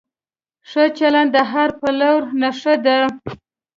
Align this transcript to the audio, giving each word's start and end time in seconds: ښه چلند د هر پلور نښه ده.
ښه 0.69 0.83
چلند 0.97 1.31
د 1.35 1.37
هر 1.51 1.69
پلور 1.79 2.21
نښه 2.41 2.75
ده. 2.85 2.97